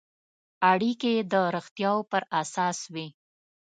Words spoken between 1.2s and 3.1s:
د رښتیاوو پر اساس وي.